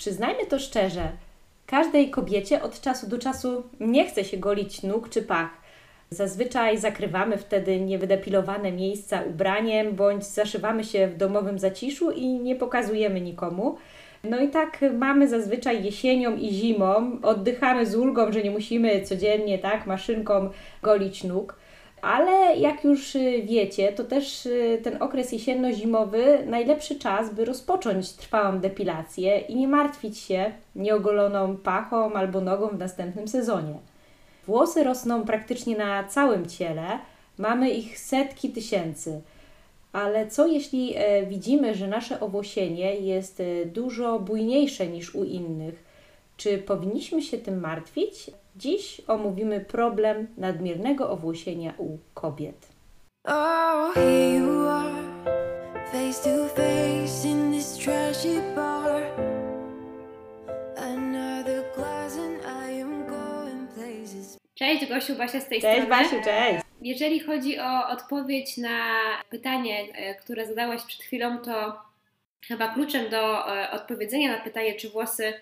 Przyznajmy 0.00 0.46
to 0.46 0.58
szczerze, 0.58 1.08
każdej 1.66 2.10
kobiecie 2.10 2.62
od 2.62 2.80
czasu 2.80 3.06
do 3.06 3.18
czasu 3.18 3.62
nie 3.80 4.04
chce 4.04 4.24
się 4.24 4.36
golić 4.36 4.82
nóg 4.82 5.08
czy 5.08 5.22
pach. 5.22 5.50
Zazwyczaj 6.10 6.78
zakrywamy 6.78 7.38
wtedy 7.38 7.80
niewydepilowane 7.80 8.72
miejsca 8.72 9.22
ubraniem 9.22 9.92
bądź 9.94 10.24
zaszywamy 10.24 10.84
się 10.84 11.08
w 11.08 11.16
domowym 11.16 11.58
zaciszu 11.58 12.10
i 12.10 12.26
nie 12.26 12.56
pokazujemy 12.56 13.20
nikomu. 13.20 13.76
No 14.24 14.40
i 14.40 14.48
tak 14.48 14.84
mamy 14.98 15.28
zazwyczaj 15.28 15.84
jesienią 15.84 16.36
i 16.36 16.52
zimą, 16.52 17.18
oddychamy 17.22 17.86
z 17.86 17.94
ulgą, 17.94 18.32
że 18.32 18.42
nie 18.42 18.50
musimy 18.50 19.02
codziennie 19.02 19.58
tak 19.58 19.86
maszynką 19.86 20.50
golić 20.82 21.24
nóg. 21.24 21.56
Ale 22.02 22.56
jak 22.56 22.84
już 22.84 23.16
wiecie, 23.44 23.92
to 23.92 24.04
też 24.04 24.48
ten 24.82 25.02
okres 25.02 25.32
jesienno-zimowy 25.32 26.46
najlepszy 26.46 26.98
czas, 26.98 27.34
by 27.34 27.44
rozpocząć 27.44 28.12
trwałą 28.12 28.60
depilację 28.60 29.38
i 29.38 29.56
nie 29.56 29.68
martwić 29.68 30.18
się 30.18 30.52
nieogoloną 30.76 31.56
pachą 31.56 32.12
albo 32.12 32.40
nogą 32.40 32.68
w 32.68 32.78
następnym 32.78 33.28
sezonie. 33.28 33.74
Włosy 34.46 34.84
rosną 34.84 35.24
praktycznie 35.24 35.76
na 35.76 36.04
całym 36.04 36.46
ciele, 36.46 36.98
mamy 37.38 37.70
ich 37.70 37.98
setki 37.98 38.50
tysięcy. 38.50 39.20
Ale 39.92 40.26
co 40.26 40.46
jeśli 40.46 40.94
e, 40.96 41.26
widzimy, 41.26 41.74
że 41.74 41.88
nasze 41.88 42.20
owłosienie 42.20 42.94
jest 42.94 43.40
e, 43.40 43.66
dużo 43.66 44.18
bujniejsze 44.18 44.86
niż 44.86 45.14
u 45.14 45.24
innych? 45.24 45.89
Czy 46.40 46.58
powinniśmy 46.58 47.22
się 47.22 47.38
tym 47.38 47.60
martwić? 47.60 48.30
Dziś 48.56 49.00
omówimy 49.06 49.60
problem 49.60 50.26
nadmiernego 50.36 51.10
owłosienia 51.10 51.74
u 51.78 51.98
kobiet. 52.14 52.68
Oh, 53.24 53.92
here 53.94 54.34
you 54.34 54.68
are, 54.68 54.92
face 55.92 56.30
to 56.30 56.48
face 56.48 57.28
in 57.28 57.52
this 57.52 57.78
trashy 57.78 58.54
bar. 58.56 59.02
Cześć 64.54 64.86
Gosiu, 64.86 65.16
Basia 65.16 65.40
z 65.40 65.48
tej 65.48 65.60
cześć, 65.60 65.82
strony. 65.82 66.02
Cześć 66.02 66.10
Basiu, 66.10 66.24
cześć. 66.24 66.64
Jeżeli 66.82 67.20
chodzi 67.20 67.58
o 67.58 67.88
odpowiedź 67.88 68.56
na 68.56 68.78
pytanie, 69.30 69.86
e, 69.94 70.14
które 70.14 70.46
zadałaś 70.46 70.82
przed 70.82 71.02
chwilą, 71.02 71.38
to 71.38 71.80
chyba 72.46 72.74
kluczem 72.74 73.10
do 73.10 73.56
e, 73.56 73.70
odpowiedzenia 73.70 74.36
na 74.36 74.44
pytanie, 74.44 74.74
czy 74.74 74.90
włosy 74.90 75.32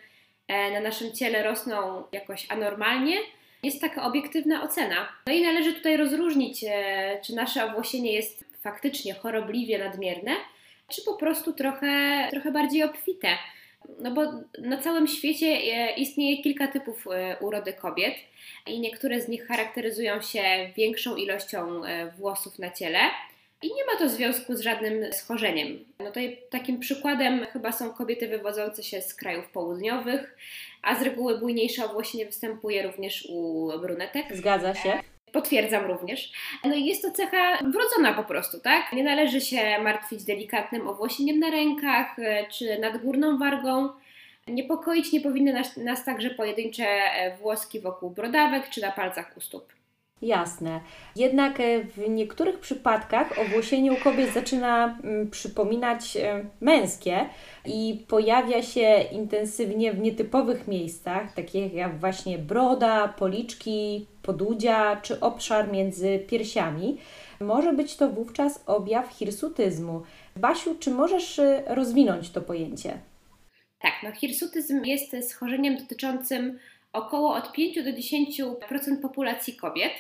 na 0.49 0.81
naszym 0.81 1.13
ciele 1.13 1.43
rosną 1.43 2.05
jakoś 2.13 2.47
anormalnie, 2.51 3.17
jest 3.63 3.81
taka 3.81 4.05
obiektywna 4.05 4.63
ocena. 4.63 5.09
No 5.27 5.33
i 5.33 5.43
należy 5.43 5.73
tutaj 5.73 5.97
rozróżnić, 5.97 6.65
czy 7.27 7.35
nasze 7.35 7.65
owłosienie 7.65 8.13
jest 8.13 8.45
faktycznie 8.63 9.15
chorobliwie 9.15 9.79
nadmierne, 9.79 10.33
czy 10.89 11.03
po 11.05 11.15
prostu 11.15 11.53
trochę, 11.53 12.27
trochę 12.31 12.53
bardziej 12.53 12.83
obfite. 12.83 13.29
No 14.01 14.11
bo 14.11 14.23
na 14.59 14.79
całym 14.79 15.07
świecie 15.07 15.57
istnieje 15.97 16.43
kilka 16.43 16.69
typów 16.69 17.07
urody 17.41 17.73
kobiet 17.73 18.15
i 18.67 18.81
niektóre 18.81 19.21
z 19.21 19.29
nich 19.29 19.47
charakteryzują 19.47 20.21
się 20.23 20.43
większą 20.77 21.17
ilością 21.17 21.85
e, 21.85 22.11
włosów 22.11 22.59
na 22.59 22.71
ciele. 22.71 22.99
I 23.63 23.67
nie 23.67 23.87
ma 23.87 23.99
to 23.99 24.09
związku 24.09 24.57
z 24.57 24.61
żadnym 24.61 25.13
schorzeniem. 25.13 25.85
No 25.99 26.07
tutaj 26.07 26.39
takim 26.51 26.81
przykładem 26.81 27.47
chyba 27.47 27.73
są 27.73 27.91
kobiety 27.91 28.29
wywodzące 28.29 28.83
się 28.83 29.03
z 29.03 29.15
krajów 29.15 29.49
południowych, 29.49 30.37
a 30.83 30.99
z 30.99 31.03
reguły 31.03 31.39
bujniejsze 31.39 31.85
owłosienie 31.85 32.27
występuje 32.27 32.83
również 32.83 33.27
u 33.31 33.71
brunetek. 33.81 34.37
Zgadza 34.37 34.75
się. 34.75 35.01
Potwierdzam 35.33 35.87
również. 35.87 36.33
No 36.65 36.75
i 36.75 36.85
jest 36.87 37.03
to 37.03 37.11
cecha 37.11 37.59
wrodzona 37.59 38.15
po 38.15 38.25
prostu, 38.25 38.61
tak? 38.61 38.93
Nie 38.93 39.05
należy 39.05 39.41
się 39.41 39.79
martwić 39.83 40.25
delikatnym 40.25 40.89
owłosieniem 40.89 41.39
na 41.39 41.51
rękach 41.51 42.19
e, 42.19 42.47
czy 42.51 42.79
nadgórną 42.79 43.39
wargą. 43.39 43.89
Niepokoić 44.47 45.13
nie 45.13 45.21
powinny 45.21 45.53
nas, 45.53 45.77
nas 45.77 46.05
także 46.05 46.31
pojedyncze 46.31 46.87
e, 46.87 47.37
włoski 47.37 47.81
wokół 47.81 48.11
brodawek 48.11 48.69
czy 48.71 48.81
na 48.81 48.93
palcach 48.93 49.37
u 49.37 49.41
stóp. 49.41 49.78
Jasne. 50.23 50.81
Jednak 51.17 51.61
e, 51.61 51.85
w 51.85 52.09
niektórych 52.09 52.59
przypadkach 52.59 53.39
owłosienie 53.39 53.93
u 53.93 53.97
kobiet 53.97 54.35
zaczyna 54.35 54.99
mm, 55.05 55.31
przypominać 55.31 56.17
e, 56.17 56.45
męskie 56.61 57.29
i 57.67 58.05
pojawia 58.09 58.63
się 58.63 59.05
intensywnie 59.13 59.93
w 59.93 60.01
nietypowych 60.01 60.69
miejscach, 60.69 61.35
takich 61.35 61.75
jak 61.75 61.99
właśnie 61.99 62.39
broda, 62.39 63.09
policzki, 63.09 64.07
podudzia 64.23 64.97
czy 64.97 65.21
obszar 65.21 65.73
między 65.73 66.19
piersiami. 66.19 66.99
Może 67.41 67.73
być 67.73 67.97
to 67.97 68.09
wówczas 68.09 68.65
objaw 68.67 69.09
hirsutyzmu. 69.09 70.03
Basiu, 70.37 70.77
czy 70.81 70.91
możesz 70.91 71.41
rozwinąć 71.67 72.31
to 72.31 72.41
pojęcie? 72.41 72.99
Tak, 73.83 73.93
no 74.03 74.13
hirsutyzm 74.13 74.85
jest 74.85 75.31
schorzeniem 75.31 75.77
dotyczącym 75.77 76.59
około 76.93 77.35
od 77.35 77.53
5 77.53 77.85
do 77.85 77.91
10% 77.91 79.01
populacji 79.03 79.57
kobiet 79.57 79.93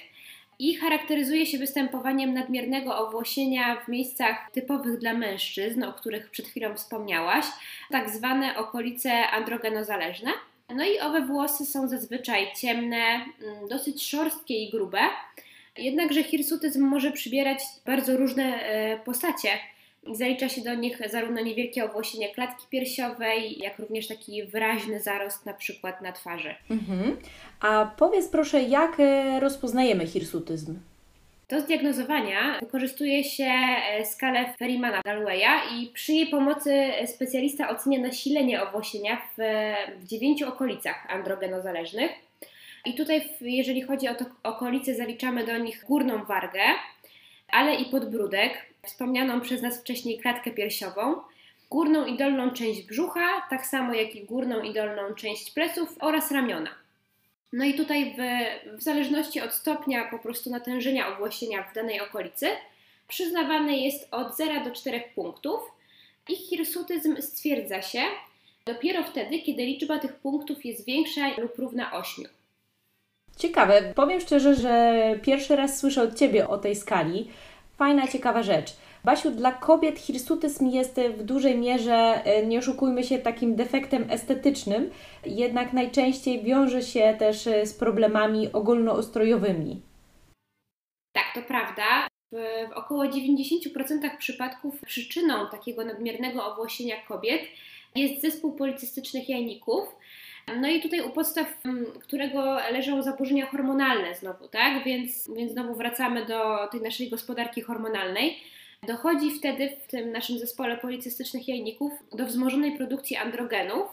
i 0.58 0.74
charakteryzuje 0.74 1.46
się 1.46 1.58
występowaniem 1.58 2.34
nadmiernego 2.34 2.98
owłosienia 2.98 3.80
w 3.84 3.88
miejscach 3.88 4.50
typowych 4.52 4.98
dla 4.98 5.14
mężczyzn, 5.14 5.84
o 5.84 5.92
których 5.92 6.30
przed 6.30 6.48
chwilą 6.48 6.74
wspomniałaś, 6.74 7.44
tak 7.91 8.10
zwane 8.10 8.56
okolice 8.56 9.28
androgenozależne. 9.28 10.30
No 10.74 10.84
i 10.84 11.00
owe 11.00 11.20
włosy 11.20 11.66
są 11.66 11.88
zazwyczaj 11.88 12.52
ciemne, 12.56 12.96
mm, 12.96 13.69
dosyć 13.70 14.06
szorstkie 14.06 14.54
i 14.54 14.70
grube. 14.70 15.00
Jednakże 15.78 16.24
hirsutyzm 16.24 16.84
może 16.84 17.12
przybierać 17.12 17.58
bardzo 17.86 18.16
różne 18.16 18.62
e, 18.62 18.98
postacie. 18.98 19.48
Zalicza 20.12 20.48
się 20.48 20.60
do 20.60 20.75
nich 20.75 21.00
zarówno 21.10 21.41
niewielkie 21.41 21.84
owłosienie 21.84 22.34
klatki 22.34 22.66
piersiowej, 22.70 23.59
jak 23.59 23.78
również 23.78 24.06
taki 24.06 24.44
wyraźny 24.44 25.00
zarost 25.00 25.47
na 25.47 25.54
przykład 25.54 26.03
na 26.03 26.12
twarzy. 26.12 26.54
Mhm. 26.70 27.16
A 27.60 27.91
powiedz 27.97 28.28
proszę, 28.28 28.62
jak 28.62 29.00
e, 29.00 29.41
rozpoznajemy 29.41 30.06
hirsutyzm? 30.06 30.78
Do 31.48 31.60
zdiagnozowania 31.60 32.58
wykorzystuje 32.60 33.25
się 33.25 33.44
e, 33.44 34.06
skalę 34.06 34.54
Ferrimana 34.58 35.00
Gallowaya 35.04 35.62
i 35.75 35.87
przy 35.87 36.12
jej 36.12 36.26
pomocy 36.26 36.91
specjalista 37.06 37.69
ocenia 37.69 37.98
nasilenie 37.98 38.62
owłosienia 38.62 39.16
w, 39.16 39.42
w 40.00 40.06
dziewięciu 40.06 40.48
okolicach 40.48 41.06
androgenozależnych. 41.10 42.10
I 42.84 42.94
tutaj, 42.94 43.28
jeżeli 43.41 43.82
chodzi 43.82 44.08
o 44.08 44.14
to 44.14 44.25
okolice, 44.42 44.94
zaliczamy 44.94 45.47
do 45.47 45.58
nich 45.58 45.84
górną 45.84 46.25
wargę, 46.25 46.60
ale 47.48 47.75
i 47.75 47.84
podbródek, 47.84 48.66
wspomnianą 48.86 49.40
przez 49.40 49.62
nas 49.62 49.80
wcześniej 49.80 50.18
klatkę 50.18 50.50
piersiową, 50.50 51.20
górną 51.70 52.06
i 52.06 52.16
dolną 52.16 52.50
część 52.50 52.82
brzucha, 52.82 53.46
tak 53.50 53.66
samo 53.66 53.94
jak 53.94 54.14
i 54.14 54.24
górną 54.24 54.62
i 54.62 54.74
dolną 54.74 55.14
część 55.14 55.50
pleców 55.50 55.96
oraz 56.00 56.30
ramiona. 56.30 56.70
No 57.52 57.64
i 57.64 57.74
tutaj 57.74 58.16
w, 58.18 58.18
w 58.78 58.82
zależności 58.82 59.40
od 59.40 59.54
stopnia 59.54 60.08
po 60.10 60.18
prostu 60.18 60.50
natężenia 60.50 61.08
owłosienia 61.08 61.62
w 61.62 61.74
danej 61.74 62.00
okolicy 62.00 62.46
przyznawany 63.08 63.78
jest 63.78 64.08
od 64.10 64.36
0 64.36 64.64
do 64.64 64.70
4 64.70 65.02
punktów 65.14 65.60
i 66.28 66.36
hirsutyzm 66.36 67.16
stwierdza 67.22 67.82
się 67.82 68.02
dopiero 68.66 69.04
wtedy, 69.04 69.38
kiedy 69.38 69.62
liczba 69.62 69.98
tych 69.98 70.14
punktów 70.14 70.64
jest 70.64 70.86
większa 70.86 71.20
lub 71.38 71.58
równa 71.58 71.92
8. 71.92 72.24
Ciekawe. 73.36 73.92
Powiem 73.94 74.20
szczerze, 74.20 74.54
że 74.54 75.02
pierwszy 75.22 75.56
raz 75.56 75.78
słyszę 75.78 76.02
od 76.02 76.18
Ciebie 76.18 76.48
o 76.48 76.58
tej 76.58 76.76
skali. 76.76 77.28
Fajna, 77.78 78.08
ciekawa 78.08 78.42
rzecz. 78.42 78.76
Basiu, 79.04 79.30
dla 79.30 79.52
kobiet 79.52 79.98
hirsutyzm 79.98 80.66
jest 80.66 81.00
w 81.00 81.22
dużej 81.22 81.58
mierze, 81.58 82.22
e, 82.24 82.46
nie 82.46 82.58
oszukujmy 82.58 83.04
się, 83.04 83.18
takim 83.18 83.56
defektem 83.56 84.10
estetycznym, 84.10 84.90
jednak 85.26 85.72
najczęściej 85.72 86.42
wiąże 86.42 86.82
się 86.82 87.16
też 87.18 87.46
e, 87.46 87.66
z 87.66 87.74
problemami 87.74 88.52
ogólnoustrojowymi. 88.52 89.82
Tak, 91.12 91.24
to 91.34 91.42
prawda. 91.42 92.08
W, 92.32 92.36
w 92.68 92.72
około 92.72 93.04
90% 93.04 94.16
przypadków 94.18 94.80
przyczyną 94.80 95.34
takiego 95.50 95.84
nadmiernego 95.84 96.52
owłosienia 96.52 96.96
kobiet 97.08 97.42
jest 97.94 98.22
zespół 98.22 98.52
policystycznych 98.52 99.28
jajników, 99.28 99.96
no 100.60 100.68
i 100.68 100.80
tutaj 100.82 101.00
u 101.00 101.10
podstaw 101.10 101.46
mm, 101.64 101.86
którego 102.00 102.56
leżą 102.72 103.02
zaburzenia 103.02 103.46
hormonalne 103.46 104.14
znowu, 104.14 104.48
tak? 104.48 104.84
Więc, 104.84 105.30
więc 105.36 105.52
znowu 105.52 105.74
wracamy 105.74 106.26
do 106.26 106.68
tej 106.72 106.80
naszej 106.80 107.10
gospodarki 107.10 107.60
hormonalnej. 107.60 108.36
Dochodzi 108.86 109.30
wtedy 109.38 109.70
w 109.70 109.90
tym 109.90 110.12
naszym 110.12 110.38
zespole 110.38 110.76
policystycznych 110.76 111.48
jajników 111.48 111.92
do 112.12 112.26
wzmożonej 112.26 112.76
produkcji 112.76 113.16
androgenów 113.16 113.86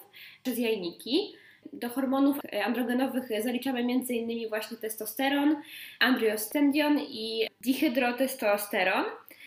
przez 0.44 0.60
jajniki. 0.60 1.36
Do 1.74 1.90
hormonów 1.90 2.38
androgenowych 2.66 3.44
zaliczamy 3.44 3.80
m.in. 3.80 4.50
właśnie 4.50 4.78
testosteron, 4.78 5.56
andriostendion 6.00 7.00
i 7.00 7.48
dihydrotestosteron. 7.62 9.06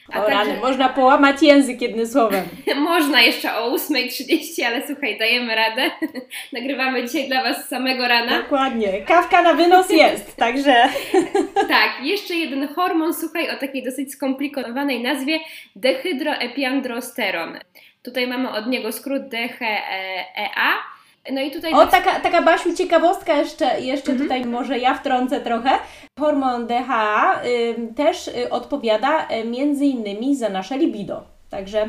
O 0.09 0.21
także... 0.21 0.57
można 0.61 0.89
połamać 0.89 1.43
język 1.43 1.83
jednym 1.83 2.07
słowem. 2.07 2.45
można 2.77 3.21
jeszcze 3.21 3.57
o 3.57 3.77
8.30, 3.77 4.65
ale 4.65 4.87
słuchaj, 4.87 5.19
dajemy 5.19 5.55
radę. 5.55 5.91
Nagrywamy 6.53 7.07
dzisiaj 7.07 7.29
dla 7.29 7.43
Was 7.43 7.69
samego 7.69 8.09
rana. 8.09 8.43
Dokładnie. 8.43 9.03
Kawka 9.07 9.43
na 9.43 9.55
wynos 9.55 9.91
jest, 9.91 10.37
także... 10.37 10.89
tak, 11.69 11.91
jeszcze 12.03 12.35
jeden 12.35 12.69
hormon, 12.69 13.15
słuchaj, 13.15 13.51
o 13.51 13.57
takiej 13.57 13.85
dosyć 13.85 14.13
skomplikowanej 14.13 15.03
nazwie 15.03 15.41
dehydroepiandrosteron. 15.77 17.59
Tutaj 18.03 18.27
mamy 18.27 18.51
od 18.51 18.67
niego 18.67 18.93
skrót 18.93 19.23
DHEA 19.29 20.98
No 21.33 21.41
i 21.41 21.51
tutaj... 21.51 21.73
O, 21.73 21.87
taka, 21.87 22.21
taka 22.21 22.43
Basiu 22.43 22.75
ciekawostka 22.75 23.37
jeszcze, 23.37 23.81
jeszcze 23.81 24.13
mhm. 24.13 24.29
tutaj 24.29 24.45
może 24.47 24.79
ja 24.79 24.95
wtrącę 24.95 25.41
trochę. 25.41 25.71
Hormon 26.19 26.67
DHA 26.67 27.41
y, 27.45 27.95
też 27.97 28.29
y, 28.29 28.51
odpowiada 28.51 29.29
y, 29.31 29.45
między 29.45 29.85
innymi 29.85 30.37
za 30.37 30.49
nasze 30.49 30.79
libido. 30.79 31.25
Także 31.51 31.89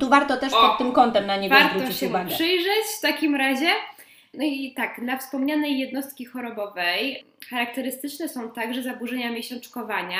tu 0.00 0.08
warto 0.08 0.36
też 0.36 0.52
o, 0.52 0.68
pod 0.68 0.78
tym 0.78 0.92
kątem 0.92 1.26
na 1.26 1.36
niego 1.36 1.56
zwrócić 1.70 2.02
uwagę. 2.02 2.24
Warto 2.24 2.30
się 2.30 2.34
przyjrzeć 2.34 2.84
w 2.98 3.00
takim 3.00 3.34
razie. 3.34 3.68
No 4.34 4.44
i 4.44 4.74
tak, 4.76 5.00
dla 5.00 5.16
wspomnianej 5.16 5.78
jednostki 5.78 6.24
chorobowej 6.24 7.24
charakterystyczne 7.50 8.28
są 8.28 8.50
także 8.50 8.82
zaburzenia 8.82 9.30
miesiączkowania 9.32 10.18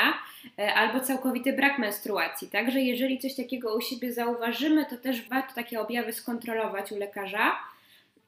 e, 0.58 0.74
albo 0.74 1.00
całkowity 1.00 1.52
brak 1.52 1.78
menstruacji. 1.78 2.48
Także 2.48 2.80
jeżeli 2.80 3.18
coś 3.18 3.34
takiego 3.34 3.76
u 3.76 3.80
siebie 3.80 4.12
zauważymy, 4.12 4.86
to 4.86 4.96
też 4.96 5.28
warto 5.28 5.54
takie 5.54 5.80
objawy 5.80 6.12
skontrolować 6.12 6.92
u 6.92 6.96
lekarza. 6.96 7.56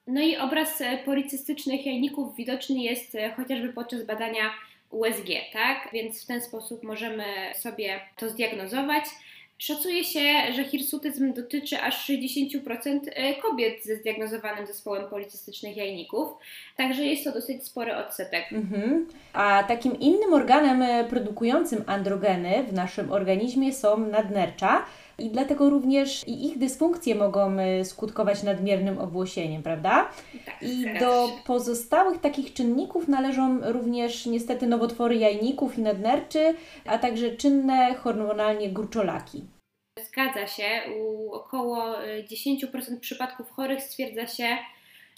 No 0.08 0.20
i 0.20 0.36
obraz 0.36 0.80
e, 0.80 0.98
policystycznych 0.98 1.86
jajników 1.86 2.36
widoczny 2.36 2.82
jest 2.82 3.14
e, 3.14 3.30
chociażby 3.30 3.72
podczas 3.72 4.02
badania 4.02 4.42
USG, 4.90 5.28
tak? 5.52 5.88
Więc 5.92 6.22
w 6.22 6.26
ten 6.26 6.40
sposób 6.40 6.82
możemy 6.82 7.24
sobie 7.54 8.00
to 8.16 8.28
zdiagnozować. 8.28 9.04
Szacuje 9.58 10.04
się, 10.04 10.20
że 10.56 10.64
hirsutyzm 10.64 11.32
dotyczy 11.32 11.80
aż 11.80 12.10
60% 12.10 13.00
e, 13.06 13.34
kobiet 13.34 13.84
ze 13.84 13.96
zdiagnozowanym 13.96 14.66
zespołem 14.66 15.10
policystycznych 15.10 15.76
jajników, 15.76 16.28
także 16.76 17.04
jest 17.04 17.24
to 17.24 17.32
dosyć 17.32 17.64
spory 17.64 17.96
odsetek. 17.96 18.52
Mhm. 18.52 19.06
A 19.32 19.64
takim 19.68 20.00
innym 20.00 20.32
organem 20.32 21.08
produkującym 21.08 21.84
androgeny 21.86 22.64
w 22.64 22.72
naszym 22.72 23.12
organizmie 23.12 23.72
są 23.72 23.98
nadnercza 23.98 24.84
i 25.18 25.30
dlatego 25.30 25.70
również 25.70 26.28
i 26.28 26.46
ich 26.46 26.58
dysfunkcje 26.58 27.14
mogą 27.14 27.58
y, 27.60 27.84
skutkować 27.84 28.42
nadmiernym 28.42 28.98
owłosieniem, 28.98 29.62
prawda? 29.62 30.10
Tak, 30.46 30.62
I 30.62 30.98
do 31.00 31.30
pozostałych 31.46 32.20
takich 32.20 32.52
czynników 32.52 33.08
należą 33.08 33.72
również 33.72 34.26
niestety 34.26 34.66
nowotwory 34.66 35.16
jajników 35.16 35.78
i 35.78 35.82
nadnerczy, 35.82 36.54
a 36.84 36.98
także 36.98 37.36
czynne 37.36 37.94
hormonalnie 37.94 38.68
gruczolaki. 38.68 39.44
Zgadza 39.98 40.46
się. 40.46 40.68
U 40.98 41.32
około 41.32 41.94
10% 42.32 42.92
y, 42.92 43.00
przypadków 43.00 43.50
chorych 43.50 43.82
stwierdza 43.82 44.26
się 44.26 44.58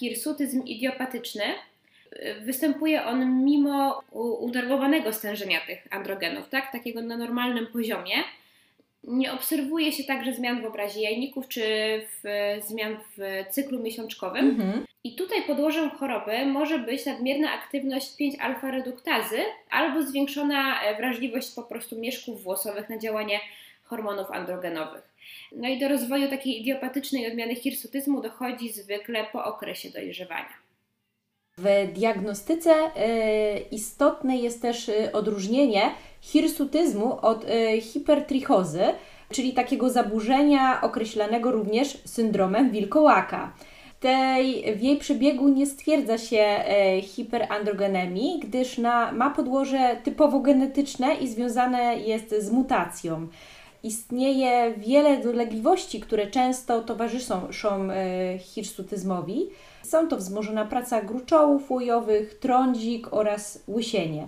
hirsutyzm 0.00 0.64
idiopatyczny. 0.64 1.44
Y, 2.12 2.41
występuje 2.41 3.05
on 3.05 3.44
mimo 3.44 4.02
unormowanego 4.41 5.12
stężenia 5.12 5.61
tych 5.67 5.87
androgenów, 5.91 6.49
tak? 6.49 6.73
takiego 6.73 7.02
na 7.02 7.17
normalnym 7.17 7.67
poziomie. 7.67 8.14
Nie 9.05 9.32
obserwuje 9.32 9.93
się 9.93 10.05
także 10.05 10.35
zmian 10.35 10.62
w 10.62 10.64
obrazie 10.64 11.00
jajników 11.00 11.49
czy 11.49 11.62
w, 12.08 12.58
zmian 12.67 12.97
w 13.17 13.44
cyklu 13.50 13.81
miesiączkowym. 13.81 14.50
Mhm. 14.50 14.87
I 15.05 15.14
tutaj 15.14 15.43
podłożem 15.43 15.91
choroby 15.91 16.47
może 16.47 16.79
być 16.79 17.06
nadmierna 17.06 17.52
aktywność 17.52 18.12
5-alfa-reduktazy 18.20 19.38
albo 19.70 20.02
zwiększona 20.02 20.82
e, 20.82 20.97
wrażliwość 20.97 21.55
po 21.55 21.62
prostu 21.62 21.99
mieszków 21.99 22.43
włosowych 22.43 22.88
na 22.88 22.99
działanie 22.99 23.41
hormonów 23.85 24.31
androgenowych. 24.31 25.11
No 25.52 25.69
i 25.69 25.79
do 25.79 25.88
rozwoju 25.88 26.29
takiej 26.29 26.61
idiopatycznej 26.61 27.26
odmiany 27.26 27.55
hirsutyzmu 27.55 28.23
dochodzi 28.23 28.73
zwykle 28.73 29.26
po 29.32 29.44
okresie 29.44 29.91
dojrzewania. 29.91 30.69
W 31.62 31.93
diagnostyce 31.95 32.71
y, 32.71 32.91
istotne 33.71 34.37
jest 34.37 34.62
też 34.62 34.89
y, 34.89 35.12
odróżnienie 35.12 35.83
hirsutyzmu 36.21 37.19
od 37.23 37.45
y, 37.45 37.81
hipertrichozy, 37.81 38.83
czyli 39.33 39.53
takiego 39.53 39.91
zaburzenia 39.91 40.81
określanego 40.83 41.51
również 41.51 41.99
syndromem 42.05 42.71
wilkołaka. 42.71 43.53
Tej, 44.01 44.77
w 44.77 44.83
jej 44.83 44.97
przebiegu 44.97 45.49
nie 45.49 45.67
stwierdza 45.67 46.19
się 46.19 46.65
hiperandrogenemii, 47.03 48.41
gdyż 48.43 48.79
na, 48.79 49.12
ma 49.12 49.31
podłoże 49.31 49.97
typowo 50.05 50.41
genetyczne 50.41 51.15
i 51.15 51.29
związane 51.29 51.97
jest 51.97 52.35
z 52.39 52.51
mutacją. 52.51 53.29
Istnieje 53.83 54.75
wiele 54.77 55.19
dolegliwości, 55.19 56.01
które 56.01 56.27
często 56.27 56.81
towarzyszą 56.83 57.49
hirsutyzmowi. 58.39 59.47
Są 59.82 60.09
to 60.09 60.17
wzmożona 60.17 60.65
praca 60.65 61.03
gruczołów 61.03 61.71
łojowych, 61.71 62.38
trądzik 62.38 63.12
oraz 63.12 63.65
łysienie. 63.69 64.27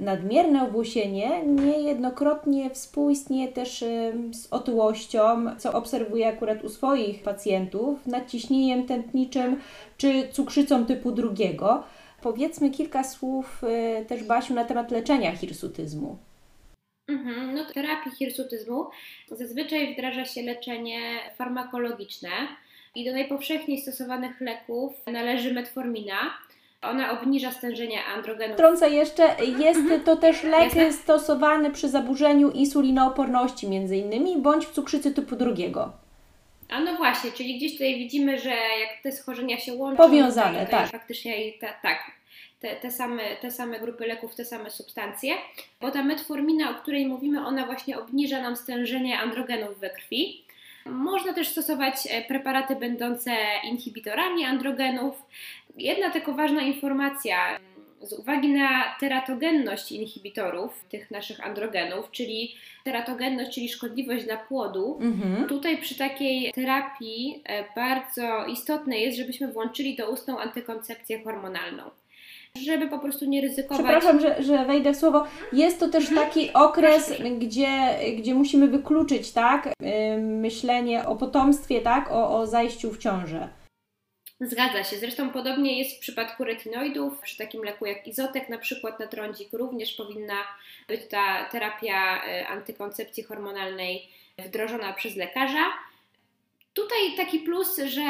Nadmierne 0.00 0.62
obłosienie 0.62 1.42
niejednokrotnie 1.46 2.70
współistnieje 2.70 3.48
też 3.48 3.84
z 4.32 4.46
otyłością, 4.50 5.56
co 5.58 5.72
obserwuję 5.72 6.28
akurat 6.28 6.64
u 6.64 6.68
swoich 6.68 7.22
pacjentów, 7.22 8.06
nadciśnieniem 8.06 8.86
tętniczym 8.86 9.60
czy 9.96 10.28
cukrzycą 10.32 10.86
typu 10.86 11.12
drugiego. 11.12 11.84
Powiedzmy 12.22 12.70
kilka 12.70 13.04
słów 13.04 13.64
y, 13.64 14.04
też 14.04 14.24
Basiu 14.24 14.54
na 14.54 14.64
temat 14.64 14.90
leczenia 14.90 15.36
hirsutyzmu. 15.36 16.18
Mhm, 17.08 17.54
no 17.54 17.64
terapii 17.74 18.10
hirsutyzmu 18.10 18.90
zazwyczaj 19.30 19.94
wdraża 19.94 20.24
się 20.24 20.42
leczenie 20.42 21.00
farmakologiczne 21.36 22.30
i 22.94 23.04
do 23.04 23.12
najpowszechniej 23.12 23.80
stosowanych 23.80 24.40
leków 24.40 24.92
należy 25.06 25.54
metformina. 25.54 26.16
Ona 26.82 27.20
obniża 27.20 27.50
stężenie 27.50 28.04
androgenów. 28.04 28.56
Trącę 28.56 28.90
jeszcze, 28.90 29.36
jest 29.58 29.80
to 30.04 30.16
też 30.16 30.42
lek 30.42 30.64
Jasne? 30.64 30.92
stosowany 30.92 31.70
przy 31.70 31.88
zaburzeniu 31.88 32.50
insulinooporności 32.50 33.68
między 33.68 33.96
innymi, 33.96 34.36
bądź 34.38 34.66
w 34.66 34.72
cukrzycy 34.72 35.14
typu 35.14 35.36
drugiego. 35.36 35.92
A 36.68 36.80
no 36.80 36.96
właśnie, 36.96 37.32
czyli 37.32 37.56
gdzieś 37.56 37.72
tutaj 37.72 37.94
widzimy, 37.94 38.38
że 38.38 38.50
jak 38.50 39.02
te 39.02 39.12
schorzenia 39.12 39.58
się 39.58 39.74
łączą, 39.74 39.96
powiązane, 39.96 40.66
tak. 40.66 40.90
Faktycznie 40.90 41.48
i 41.48 41.58
ta, 41.58 41.72
tak, 41.82 42.10
te, 42.60 42.76
te, 42.76 42.90
same, 42.90 43.22
te 43.40 43.50
same 43.50 43.80
grupy 43.80 44.06
leków, 44.06 44.34
te 44.34 44.44
same 44.44 44.70
substancje, 44.70 45.34
bo 45.80 45.90
ta 45.90 46.04
metformina, 46.04 46.70
o 46.70 46.74
której 46.74 47.06
mówimy, 47.06 47.46
ona 47.46 47.66
właśnie 47.66 47.98
obniża 47.98 48.42
nam 48.42 48.56
stężenie 48.56 49.18
androgenów 49.18 49.80
we 49.80 49.90
krwi. 49.90 50.43
Można 50.86 51.32
też 51.32 51.48
stosować 51.48 51.94
e, 52.10 52.22
preparaty 52.22 52.76
będące 52.76 53.30
inhibitorami 53.64 54.44
androgenów. 54.44 55.22
Jedna 55.76 56.10
tylko 56.10 56.34
ważna 56.34 56.62
informacja. 56.62 57.36
Z 58.00 58.12
uwagi 58.12 58.48
na 58.48 58.84
teratogenność 59.00 59.92
inhibitorów, 59.92 60.84
tych 60.88 61.10
naszych 61.10 61.46
androgenów, 61.46 62.10
czyli 62.10 62.54
teratogenność, 62.84 63.54
czyli 63.54 63.68
szkodliwość 63.68 64.24
dla 64.24 64.36
płodu, 64.36 64.98
mhm. 65.00 65.48
tutaj 65.48 65.78
przy 65.78 65.98
takiej 65.98 66.52
terapii 66.52 67.42
e, 67.44 67.64
bardzo 67.76 68.46
istotne 68.46 68.98
jest, 68.98 69.18
żebyśmy 69.18 69.52
włączyli 69.52 69.96
doustną 69.96 70.38
antykoncepcję 70.38 71.22
hormonalną 71.24 71.90
żeby 72.62 72.88
po 72.88 72.98
prostu 72.98 73.24
nie 73.24 73.40
ryzykować. 73.40 73.78
Przepraszam, 73.78 74.20
że, 74.20 74.42
że 74.42 74.64
wejdę 74.64 74.92
w 74.92 74.96
słowo. 74.96 75.26
Jest 75.52 75.80
to 75.80 75.88
też 75.88 76.08
mhm. 76.08 76.28
taki 76.28 76.52
okres, 76.52 77.12
gdzie, 77.38 77.98
gdzie 78.16 78.34
musimy 78.34 78.68
wykluczyć, 78.68 79.32
tak, 79.32 79.68
myślenie 80.18 81.06
o 81.06 81.16
potomstwie, 81.16 81.80
tak, 81.80 82.10
o, 82.10 82.38
o 82.38 82.46
zajściu 82.46 82.90
w 82.90 82.98
ciążę. 82.98 83.48
Zgadza 84.40 84.84
się. 84.84 84.96
Zresztą 84.96 85.30
podobnie 85.30 85.78
jest 85.78 85.96
w 85.96 86.00
przypadku 86.00 86.44
retinoidów. 86.44 87.20
Przy 87.20 87.38
takim 87.38 87.62
leku 87.62 87.86
jak 87.86 88.06
izotek, 88.06 88.48
na 88.48 88.58
przykład 88.58 89.00
na 89.00 89.06
trądzik, 89.06 89.52
również 89.52 89.92
powinna 89.92 90.34
być 90.88 91.00
ta 91.10 91.44
terapia 91.44 92.22
y, 92.26 92.46
antykoncepcji 92.46 93.22
hormonalnej 93.22 94.08
wdrożona 94.38 94.92
przez 94.92 95.16
lekarza. 95.16 95.64
Tutaj 96.74 96.98
taki 97.16 97.38
plus, 97.38 97.76
że 97.76 98.02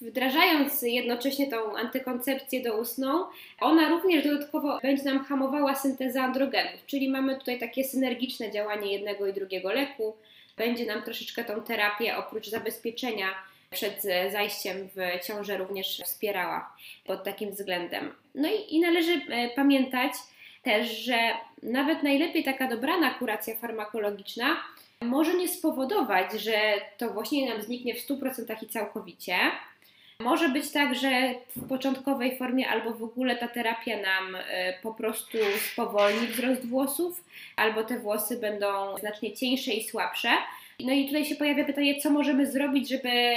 wdrażając 0.00 0.82
jednocześnie 0.82 1.50
tą 1.50 1.76
antykoncepcję 1.76 2.62
doustną, 2.62 3.24
ona 3.60 3.88
również 3.88 4.24
dodatkowo 4.24 4.78
będzie 4.82 5.04
nam 5.04 5.24
hamowała 5.24 5.74
syntezę 5.74 6.22
androgenów, 6.22 6.86
czyli 6.86 7.08
mamy 7.08 7.38
tutaj 7.38 7.60
takie 7.60 7.84
synergiczne 7.84 8.50
działanie 8.50 8.92
jednego 8.92 9.26
i 9.26 9.32
drugiego 9.32 9.72
leku. 9.72 10.16
Będzie 10.56 10.86
nam 10.86 11.02
troszeczkę 11.02 11.44
tą 11.44 11.62
terapię 11.62 12.16
oprócz 12.16 12.48
zabezpieczenia 12.48 13.26
przed 13.70 14.02
zajściem 14.32 14.88
w 14.94 15.26
ciążę 15.26 15.56
również 15.56 16.02
wspierała 16.04 16.72
pod 17.04 17.24
takim 17.24 17.50
względem. 17.50 18.14
No 18.34 18.48
i, 18.48 18.74
i 18.74 18.80
należy 18.80 19.12
e, 19.12 19.48
pamiętać 19.48 20.12
też, 20.62 20.98
że 20.98 21.18
nawet 21.62 22.02
najlepiej 22.02 22.44
taka 22.44 22.68
dobrana 22.68 23.14
kuracja 23.14 23.56
farmakologiczna 23.56 24.56
może 25.00 25.34
nie 25.34 25.48
spowodować, 25.48 26.32
że 26.32 26.60
to 26.98 27.10
właśnie 27.10 27.48
nam 27.48 27.62
zniknie 27.62 27.94
w 27.94 28.08
100% 28.08 28.62
i 28.62 28.68
całkowicie, 28.68 29.36
może 30.22 30.48
być 30.48 30.70
tak, 30.70 30.94
że 30.94 31.34
w 31.56 31.68
początkowej 31.68 32.38
formie 32.38 32.68
albo 32.68 32.94
w 32.94 33.02
ogóle 33.02 33.36
ta 33.36 33.48
terapia 33.48 33.96
nam 33.96 34.36
e, 34.36 34.74
po 34.82 34.94
prostu 34.94 35.38
spowolni 35.72 36.26
wzrost 36.26 36.66
włosów, 36.66 37.24
albo 37.56 37.84
te 37.84 37.98
włosy 37.98 38.36
będą 38.36 38.98
znacznie 38.98 39.32
cieńsze 39.32 39.72
i 39.72 39.84
słabsze. 39.84 40.28
No 40.80 40.92
i 40.92 41.06
tutaj 41.06 41.24
się 41.24 41.36
pojawia 41.36 41.64
pytanie, 41.64 42.00
co 42.00 42.10
możemy 42.10 42.50
zrobić, 42.50 42.88
żeby, 42.88 43.34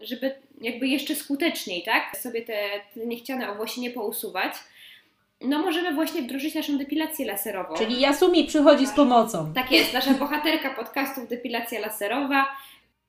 żeby 0.00 0.34
jakby 0.60 0.88
jeszcze 0.88 1.14
skuteczniej, 1.14 1.82
tak, 1.82 2.16
sobie 2.16 2.42
te, 2.42 2.68
te 2.94 3.06
niechciane 3.06 3.50
owłosienie 3.50 3.90
pousuwać. 3.90 4.52
No 5.40 5.58
możemy 5.58 5.94
właśnie 5.94 6.22
wdrożyć 6.22 6.54
naszą 6.54 6.78
depilację 6.78 7.26
laserową. 7.26 7.74
Czyli 7.74 8.00
Yasumi 8.00 8.44
przychodzi 8.44 8.86
z 8.86 8.92
pomocą. 8.92 9.52
Tak 9.54 9.72
jest, 9.72 9.92
nasza 9.92 10.14
bohaterka 10.14 10.70
podcastów 10.70 11.28
depilacja 11.28 11.80
laserowa 11.80 12.46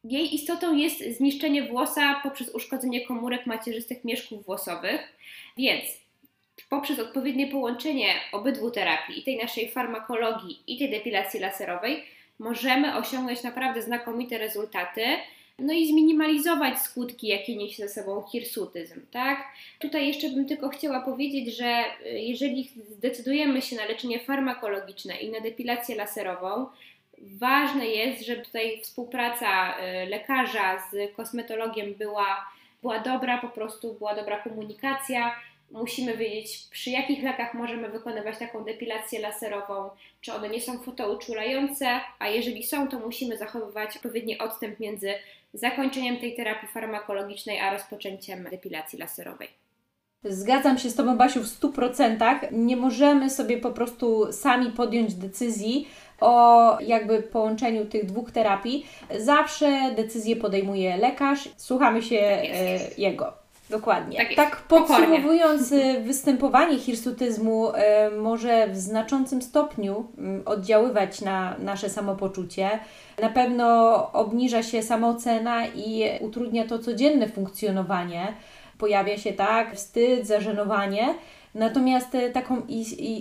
jej 0.04 0.36
istotą 0.36 0.76
jest 0.76 1.18
zniszczenie 1.18 1.64
włosa 1.64 2.20
poprzez 2.24 2.50
uszkodzenie 2.50 3.08
komórek 3.08 3.46
macierzystych 3.46 4.04
mieszków 4.04 4.46
włosowych, 4.46 5.02
więc 5.58 5.84
poprzez 6.70 7.00
odpowiednie 7.00 7.48
połączenie 7.48 8.08
obydwu 8.32 8.72
terapii, 8.72 9.20
i 9.20 9.24
tej 9.24 9.38
naszej 9.38 9.72
farmakologii, 9.72 10.60
i 10.68 10.78
tej 10.78 10.90
depilacji 10.90 11.40
laserowej, 11.40 12.04
możemy 12.40 12.98
osiągnąć 12.98 13.44
naprawdę 13.44 13.82
znakomite 13.82 14.38
rezultaty, 14.38 15.02
no 15.60 15.74
i 15.74 15.88
zminimalizować 15.88 16.80
skutki, 16.80 17.28
jakie 17.28 17.56
niesie 17.56 17.88
ze 17.88 17.94
sobą 17.94 18.24
hirsutyzm, 18.32 19.02
tak? 19.12 19.44
Tutaj 19.80 20.08
jeszcze 20.08 20.30
bym 20.30 20.46
tylko 20.46 20.70
chciała 20.70 21.02
powiedzieć, 21.02 21.58
że 21.58 21.84
y, 22.06 22.20
jeżeli 22.20 22.72
zdecydujemy 22.90 23.62
się 23.62 23.76
na 23.76 23.86
leczenie 23.86 24.20
farmakologiczne 24.20 25.16
i 25.16 25.32
na 25.32 25.40
depilację 25.40 25.96
laserową, 25.96 26.68
ważne 27.22 27.88
jest, 27.88 28.26
żeby 28.26 28.42
tutaj 28.42 28.82
współpraca 28.82 29.78
y, 29.78 30.10
lekarza 30.10 30.84
z 30.92 31.16
kosmetologiem 31.16 31.94
była, 31.94 32.46
była 32.82 33.00
dobra, 33.00 33.38
po 33.38 33.50
prostu 33.50 33.94
była 33.94 34.16
dobra 34.16 34.40
komunikacja, 34.40 35.36
musimy 35.72 36.18
wiedzieć, 36.18 36.68
przy 36.72 36.90
jakich 36.90 37.24
lekach 37.24 37.54
możemy 37.54 37.90
wykonywać 37.90 38.38
taką 38.38 38.64
depilację 38.64 39.20
laserową, 39.20 39.90
czy 40.22 40.34
one 40.34 40.50
nie 40.50 40.62
są 40.62 40.80
fotouczulające, 40.80 42.00
a 42.20 42.28
jeżeli 42.28 42.64
są, 42.64 42.88
to 42.88 43.00
musimy 43.00 43.38
zachowywać 43.38 43.96
odpowiedni 43.96 44.38
odstęp 44.38 44.80
między 44.80 45.14
zakończeniem 45.54 46.18
tej 46.18 46.36
terapii 46.36 46.68
farmakologicznej 46.68 47.60
a 47.60 47.74
rozpoczęciem 47.74 48.48
depilacji 48.52 49.00
laserowej. 49.00 49.48
Zgadzam 50.24 50.78
się 50.78 50.90
z 50.90 50.96
Tobą, 50.96 51.18
Basiu, 51.18 51.44
w 51.44 51.60
100%. 51.60 52.52
Nie 52.52 52.78
możemy 52.78 53.30
sobie 53.30 53.58
po 53.58 53.72
prostu 53.72 54.34
sami 54.34 54.72
podjąć 54.72 55.14
decyzji 55.14 55.88
o 56.22 56.78
jakby 56.82 57.22
połączeniu 57.22 57.86
tych 57.86 58.06
dwóch 58.06 58.32
terapii. 58.32 58.86
Zawsze 59.20 59.92
decyzję 59.96 60.36
podejmuje 60.36 60.98
lekarz, 60.98 61.50
słuchamy 61.58 62.02
się 62.02 62.20
e, 62.20 62.80
jego. 62.98 63.42
Dokładnie. 63.72 64.18
Tak, 64.18 64.36
tak 64.36 64.56
podsumowując, 64.56 65.72
y, 65.72 66.02
występowanie 66.06 66.80
hirsutyzmu 66.80 67.70
y, 67.70 67.72
może 68.18 68.68
w 68.68 68.78
znaczącym 68.78 69.42
stopniu 69.42 70.06
y, 70.42 70.46
oddziaływać 70.46 71.22
na 71.22 71.56
nasze 71.60 71.90
samopoczucie. 71.90 72.70
Na 73.22 73.30
pewno 73.30 73.66
obniża 74.14 74.64
się 74.64 74.84
samoocena 74.84 75.68
i 75.68 76.04
utrudnia 76.20 76.68
to 76.68 76.80
codzienne 76.80 77.28
funkcjonowanie. 77.28 78.34
Pojawia 78.78 79.18
się 79.18 79.34
tak 79.34 79.76
wstyd, 79.76 80.28
zażenowanie. 80.28 81.14
Natomiast 81.56 82.18
taką 82.34 82.62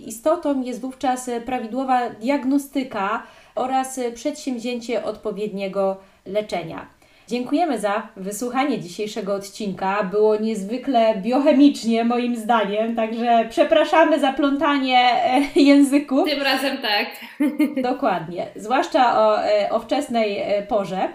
istotą 0.07 0.63
jest 0.63 0.81
wówczas 0.81 1.31
prawidłowa 1.47 2.11
diagnostyka 2.11 3.23
oraz 3.55 4.01
przedsięwzięcie 4.15 5.05
odpowiedniego 5.05 5.97
leczenia. 6.27 7.00
Dziękujemy 7.31 7.79
za 7.79 8.09
wysłuchanie 8.17 8.81
dzisiejszego 8.81 9.35
odcinka. 9.35 10.03
Było 10.03 10.37
niezwykle 10.37 11.15
biochemicznie, 11.17 12.05
moim 12.05 12.37
zdaniem, 12.37 12.97
także 12.97 13.47
przepraszamy 13.51 14.21
za 14.21 14.33
plątanie 14.33 15.25
e, 15.25 15.43
języków. 15.61 16.29
Tym 16.29 16.43
razem 16.43 16.79
tak. 16.79 17.07
Dokładnie, 17.93 18.47
zwłaszcza 18.57 19.19
o, 19.19 19.45
e, 19.45 19.71
o 19.71 19.81
wczesnej 19.81 20.39
e, 20.39 20.63
porze. 20.63 21.09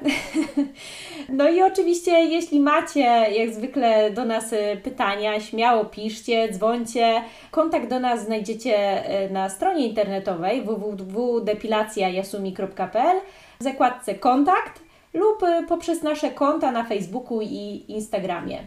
No 1.30 1.50
i 1.50 1.62
oczywiście, 1.62 2.12
jeśli 2.12 2.60
macie 2.60 3.02
jak 3.32 3.54
zwykle 3.54 4.12
do 4.12 4.26
nas 4.26 4.56
pytania, 4.84 5.40
śmiało 5.40 5.86
piszcie, 5.86 6.50
dzwońcie. 6.52 7.22
Kontakt 7.52 7.90
do 7.90 8.00
nas 8.00 8.26
znajdziecie 8.26 9.04
na 9.32 9.50
stronie 9.50 9.88
internetowej 9.88 10.62
www.depilacjajasumi.pl 10.62 13.18
w 13.60 13.64
zakładce 13.64 14.16
kontakt 14.16 14.85
lub 15.16 15.44
y, 15.44 15.68
poprzez 15.68 16.04
nasze 16.04 16.32
konta 16.32 16.72
na 16.72 16.84
Facebooku 16.84 17.42
i 17.42 17.86
Instagramie. 17.88 18.60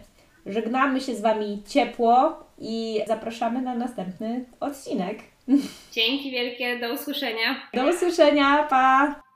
Żegnamy 0.47 1.00
się 1.00 1.14
z 1.14 1.21
Wami 1.21 1.62
ciepło 1.69 2.45
i 2.59 3.00
zapraszamy 3.07 3.62
na 3.62 3.75
następny 3.75 4.45
odcinek. 4.61 5.19
Dzięki 5.93 6.31
wielkie, 6.31 6.78
do 6.78 6.95
usłyszenia. 6.95 7.69
Do 7.75 7.88
usłyszenia, 7.88 8.67
pa! 8.71 9.27